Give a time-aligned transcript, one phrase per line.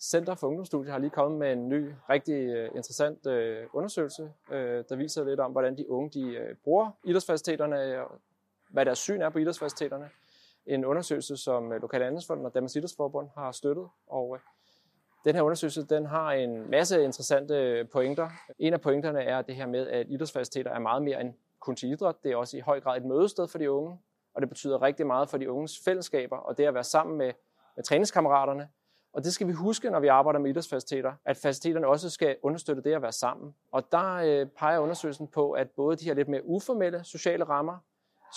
[0.00, 4.84] Center for Ungdomsstudier har lige kommet med en ny, rigtig øh, interessant øh, undersøgelse, øh,
[4.88, 8.20] der viser lidt om, hvordan de unge de, øh, bruger idrætsfaciliteterne, øh, og
[8.70, 10.10] hvad deres syn er på idrætsfaciliteterne.
[10.66, 13.88] En undersøgelse, som øh, Lokal Andelsfonden og Danmarks Idrætsforbund har støttet.
[14.06, 14.40] Og øh,
[15.24, 18.30] den her undersøgelse den har en masse interessante øh, pointer.
[18.58, 21.90] En af pointerne er det her med, at idrætsfaciliteter er meget mere end kun til
[21.90, 22.14] idræt.
[22.22, 23.98] Det er også i høj grad et mødested for de unge,
[24.34, 27.32] og det betyder rigtig meget for de unges fællesskaber, og det at være sammen med,
[27.76, 28.68] med træningskammeraterne,
[29.16, 32.82] og det skal vi huske, når vi arbejder med idrætsfaciliteter, at faciliteterne også skal understøtte
[32.82, 33.54] det at være sammen.
[33.72, 37.78] Og der øh, peger undersøgelsen på, at både de her lidt mere uformelle sociale rammer,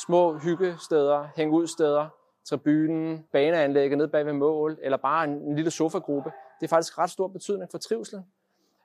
[0.06, 2.08] små hyggesteder, hængudsteder,
[2.46, 6.98] tribunen, baneanlægget ned bag ved mål, eller bare en, en lille sofagruppe, det er faktisk
[6.98, 8.26] ret stor betydning for trivselen.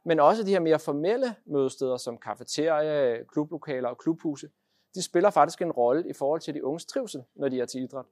[0.04, 4.48] Men også de her mere formelle mødesteder, som kafeterie, klublokaler og klubhuse,
[4.94, 7.82] de spiller faktisk en rolle i forhold til de unges trivsel, når de er til
[7.82, 8.04] idræt.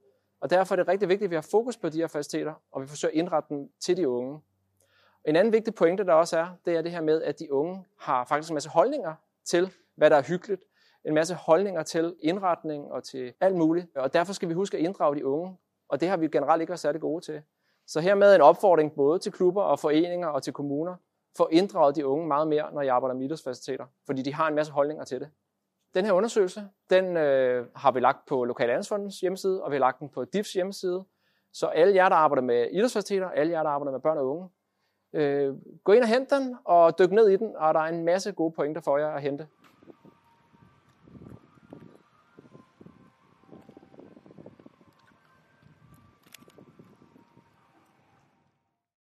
[0.43, 2.83] Og derfor er det rigtig vigtigt, at vi har fokus på de her faciliteter, og
[2.83, 4.41] vi forsøger at indrette dem til de unge.
[5.25, 7.85] En anden vigtig pointe, der også er, det er det her med, at de unge
[7.99, 10.63] har faktisk en masse holdninger til, hvad der er hyggeligt.
[11.05, 13.97] En masse holdninger til indretning og til alt muligt.
[13.97, 15.57] Og derfor skal vi huske at inddrage de unge.
[15.89, 17.43] Og det har vi generelt ikke været særlig gode til.
[17.87, 20.97] Så hermed en opfordring både til klubber og foreninger og til kommuner,
[21.37, 23.87] for at inddrage de unge meget mere, når jeg arbejder med idrætsfaciliteter.
[24.07, 25.31] Fordi de har en masse holdninger til det.
[25.95, 30.01] Den her undersøgelse, den øh, har vi lagt på Lokalansfondens hjemmeside, og vi har lagt
[30.01, 31.05] den på DIFs hjemmeside.
[31.53, 34.49] Så alle jer, der arbejder med idrætsfaciliteter, alle jer, der arbejder med børn og unge,
[35.13, 35.55] øh,
[35.85, 38.33] gå ind og hent den, og dyk ned i den, og der er en masse
[38.33, 39.47] gode pointer for jer at hente.